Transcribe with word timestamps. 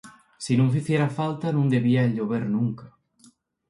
Si 0.43 0.51
nun 0.55 0.71
ficiera 0.75 1.07
falta, 1.19 1.47
nun 1.51 1.67
debía 1.75 2.03
llover 2.15 2.43
nunca. 2.55 2.85